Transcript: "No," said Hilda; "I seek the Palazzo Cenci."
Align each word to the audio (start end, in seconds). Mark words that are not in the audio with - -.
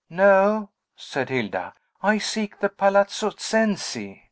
"No," 0.09 0.71
said 0.95 1.29
Hilda; 1.29 1.75
"I 2.01 2.17
seek 2.17 2.59
the 2.59 2.69
Palazzo 2.69 3.29
Cenci." 3.37 4.19